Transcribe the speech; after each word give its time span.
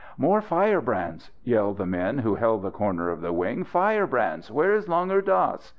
"More 0.17 0.41
firebrands!" 0.41 1.29
yelled 1.43 1.77
the 1.77 1.85
men 1.85 2.17
who 2.17 2.33
held 2.33 2.63
that 2.63 2.73
corner 2.73 3.11
of 3.11 3.21
the 3.21 3.31
wing. 3.31 3.63
"Firebrands! 3.63 4.49
Where 4.49 4.73
is 4.73 4.89
Langur 4.89 5.21
Dass?" 5.23 5.69